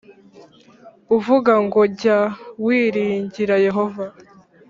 uvuga 1.15 1.53
ngo 1.65 1.81
Jya 1.99 2.19
wiringira 2.65 3.55
Yehova 3.65 4.05